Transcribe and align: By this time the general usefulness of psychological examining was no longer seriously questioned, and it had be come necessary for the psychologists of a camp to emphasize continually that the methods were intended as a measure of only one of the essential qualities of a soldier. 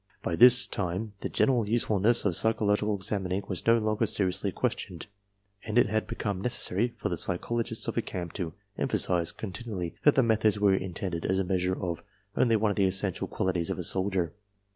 By 0.23 0.35
this 0.35 0.65
time 0.65 1.13
the 1.19 1.29
general 1.29 1.67
usefulness 1.69 2.25
of 2.25 2.35
psychological 2.35 2.95
examining 2.95 3.43
was 3.47 3.67
no 3.67 3.77
longer 3.77 4.07
seriously 4.07 4.51
questioned, 4.51 5.05
and 5.63 5.77
it 5.77 5.89
had 5.89 6.07
be 6.07 6.15
come 6.15 6.41
necessary 6.41 6.95
for 6.97 7.07
the 7.07 7.17
psychologists 7.17 7.87
of 7.87 7.97
a 7.97 8.01
camp 8.01 8.33
to 8.33 8.53
emphasize 8.79 9.31
continually 9.31 9.93
that 10.03 10.15
the 10.15 10.23
methods 10.23 10.59
were 10.59 10.73
intended 10.73 11.23
as 11.23 11.37
a 11.37 11.43
measure 11.43 11.79
of 11.79 12.01
only 12.35 12.55
one 12.55 12.71
of 12.71 12.77
the 12.77 12.87
essential 12.87 13.27
qualities 13.27 13.69
of 13.69 13.77
a 13.77 13.83
soldier. 13.83 14.33